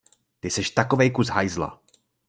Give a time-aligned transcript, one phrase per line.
[0.41, 1.69] Ty seš takovej kus hajzla!